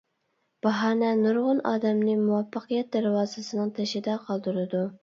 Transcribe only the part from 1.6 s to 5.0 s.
ئادەمنى مۇۋەپپەقىيەت دەرۋازىسىنىڭ تېشىدا قالدۇرىدۇ.